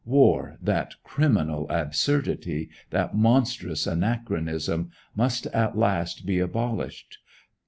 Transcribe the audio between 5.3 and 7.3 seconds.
at last be abolished.